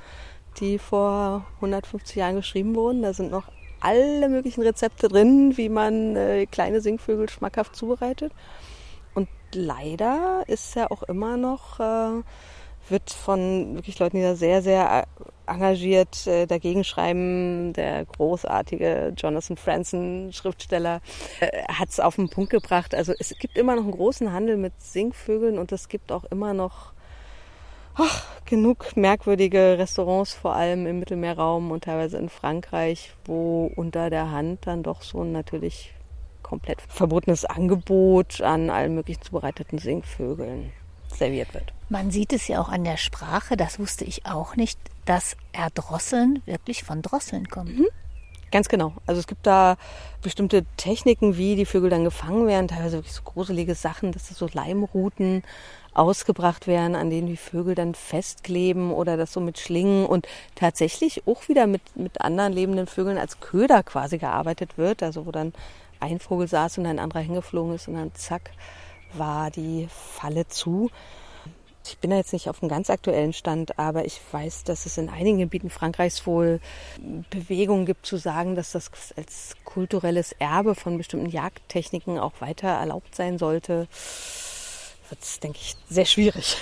[0.60, 3.46] die vor 150 Jahren geschrieben wurden, da sind noch
[3.80, 8.34] alle möglichen Rezepte drin, wie man äh, kleine Singvögel schmackhaft zubereitet.
[9.14, 12.22] Und leider ist ja auch immer noch äh,
[12.92, 17.74] wird von wirklich Leuten, die da sehr, sehr äh, engagiert äh, dagegen schreiben.
[17.74, 21.02] Der großartige Jonathan Franzen, Schriftsteller,
[21.40, 22.96] äh, hat es auf den Punkt gebracht.
[22.96, 26.54] Also es gibt immer noch einen großen Handel mit Singvögeln und es gibt auch immer
[26.54, 26.94] noch
[27.96, 34.32] ach, genug merkwürdige Restaurants, vor allem im Mittelmeerraum und teilweise in Frankreich, wo unter der
[34.32, 35.94] Hand dann doch so ein natürlich
[36.44, 40.72] komplett verbotenes Angebot an allen möglichen zubereiteten Singvögeln
[41.16, 41.74] serviert wird.
[41.90, 46.42] Man sieht es ja auch an der Sprache, das wusste ich auch nicht, dass Erdrosseln
[46.46, 47.80] wirklich von Drosseln kommen.
[47.80, 47.88] Mhm.
[48.52, 48.94] Ganz genau.
[49.06, 49.78] Also es gibt da
[50.22, 54.38] bestimmte Techniken, wie die Vögel dann gefangen werden, teilweise wirklich so gruselige Sachen, dass das
[54.38, 55.44] so Leimruten
[55.94, 61.28] ausgebracht werden, an denen die Vögel dann festkleben oder das so mit Schlingen und tatsächlich
[61.28, 65.04] auch wieder mit, mit anderen lebenden Vögeln als Köder quasi gearbeitet wird.
[65.04, 65.54] Also wo dann
[66.00, 68.52] ein Vogel saß und ein anderer hingeflogen ist und dann zack
[69.14, 70.90] war die Falle zu.
[71.86, 74.98] Ich bin da jetzt nicht auf einem ganz aktuellen Stand, aber ich weiß, dass es
[74.98, 76.60] in einigen Gebieten Frankreichs wohl
[77.32, 83.16] Bewegungen gibt zu sagen, dass das als kulturelles Erbe von bestimmten Jagdtechniken auch weiter erlaubt
[83.16, 83.88] sein sollte.
[85.10, 86.58] Wird es, denke ich, sehr schwierig.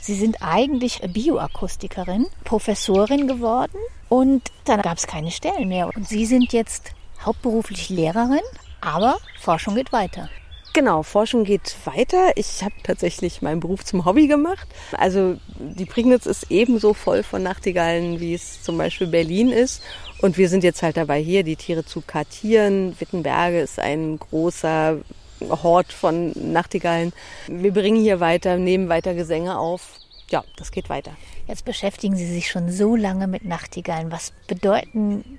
[0.00, 5.90] Sie sind eigentlich Bioakustikerin, Professorin geworden und dann gab es keine Stellen mehr.
[5.94, 6.92] Und Sie sind jetzt
[7.24, 8.40] hauptberuflich Lehrerin,
[8.80, 10.28] aber Forschung geht weiter.
[10.74, 12.32] Genau, Forschung geht weiter.
[12.34, 14.66] Ich habe tatsächlich meinen Beruf zum Hobby gemacht.
[14.90, 19.84] Also die Prignitz ist ebenso voll von Nachtigallen, wie es zum Beispiel Berlin ist.
[20.20, 22.98] Und wir sind jetzt halt dabei, hier die Tiere zu kartieren.
[22.98, 24.98] Wittenberge ist ein großer
[25.48, 27.12] Hort von Nachtigallen.
[27.46, 30.00] Wir bringen hier weiter, nehmen weiter Gesänge auf.
[30.28, 31.12] Ja, das geht weiter.
[31.46, 34.10] Jetzt beschäftigen Sie sich schon so lange mit Nachtigallen.
[34.10, 35.38] Was bedeuten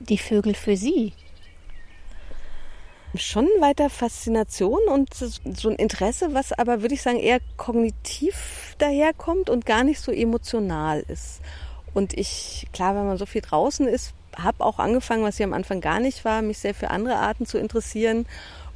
[0.00, 1.12] die Vögel für Sie?
[3.16, 9.50] Schon weiter Faszination und so ein Interesse, was aber, würde ich sagen, eher kognitiv daherkommt
[9.50, 11.40] und gar nicht so emotional ist.
[11.92, 15.52] Und ich, klar, wenn man so viel draußen ist, habe auch angefangen, was ich am
[15.52, 18.26] Anfang gar nicht war, mich sehr für andere Arten zu interessieren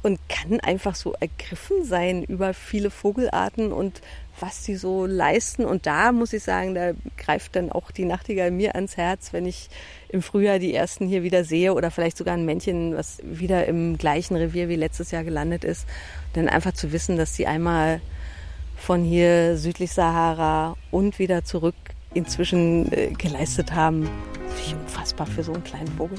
[0.01, 4.01] und kann einfach so ergriffen sein über viele Vogelarten und
[4.39, 5.65] was sie so leisten.
[5.65, 9.45] Und da muss ich sagen, da greift dann auch die Nachtigall mir ans Herz, wenn
[9.45, 9.69] ich
[10.09, 13.97] im Frühjahr die ersten hier wieder sehe oder vielleicht sogar ein Männchen, was wieder im
[13.97, 15.85] gleichen Revier wie letztes Jahr gelandet ist.
[16.33, 18.01] Dann einfach zu wissen, dass sie einmal
[18.75, 21.75] von hier südlich Sahara und wieder zurück
[22.13, 24.09] inzwischen äh, geleistet haben.
[24.47, 26.17] Finde ich unfassbar für so einen kleinen Vogel.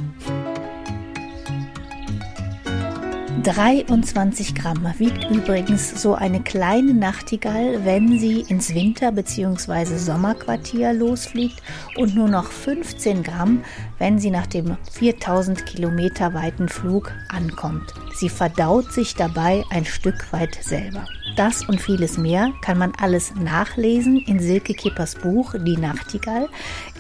[3.43, 9.97] 23 Gramm wiegt übrigens so eine kleine Nachtigall, wenn sie ins Winter- bzw.
[9.97, 11.63] Sommerquartier losfliegt
[11.97, 13.65] und nur noch 15 Gramm,
[13.99, 17.95] wenn sie nach dem 4000 Kilometer weiten Flug ankommt.
[18.15, 21.07] Sie verdaut sich dabei ein Stück weit selber.
[21.37, 26.49] Das und vieles mehr kann man alles nachlesen in Silke Kippers Buch Die Nachtigall,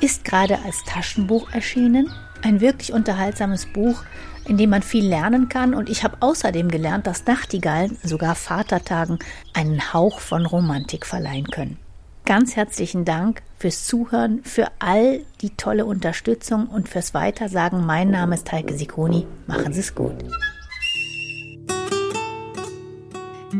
[0.00, 2.10] ist gerade als Taschenbuch erschienen.
[2.42, 4.02] Ein wirklich unterhaltsames Buch,
[4.46, 5.74] in dem man viel lernen kann.
[5.74, 9.18] Und ich habe außerdem gelernt, dass Nachtigallen sogar Vatertagen
[9.54, 11.78] einen Hauch von Romantik verleihen können.
[12.24, 17.84] Ganz herzlichen Dank fürs Zuhören, für all die tolle Unterstützung und fürs Weitersagen.
[17.84, 19.26] Mein Name ist Heike Sikoni.
[19.46, 20.14] Machen Sie es gut.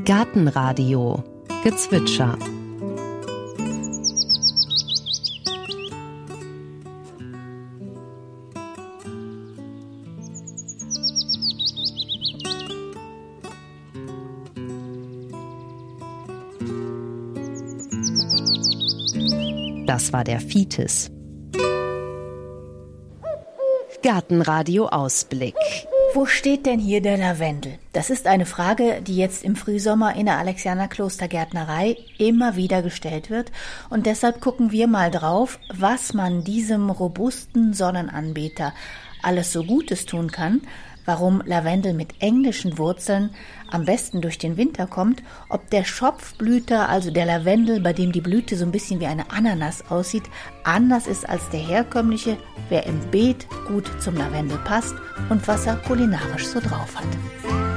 [0.04, 1.24] Gartenradio
[1.64, 2.38] Gezwitscher
[20.10, 21.08] Das war der Fites.
[24.02, 25.54] Gartenradio Ausblick.
[26.14, 27.78] Wo steht denn hier der Lavendel?
[27.92, 33.30] Das ist eine Frage, die jetzt im Frühsommer in der Alexianer Klostergärtnerei immer wieder gestellt
[33.30, 33.52] wird.
[33.88, 38.74] Und deshalb gucken wir mal drauf, was man diesem robusten Sonnenanbeter
[39.22, 40.62] alles so Gutes tun kann,
[41.04, 43.30] warum Lavendel mit englischen Wurzeln
[43.70, 48.20] am besten durch den Winter kommt, ob der Schopfblüter, also der Lavendel, bei dem die
[48.20, 50.24] Blüte so ein bisschen wie eine Ananas aussieht,
[50.64, 52.36] anders ist als der herkömmliche,
[52.68, 54.94] wer im Beet gut zum Lavendel passt
[55.28, 57.69] und was er kulinarisch so drauf hat.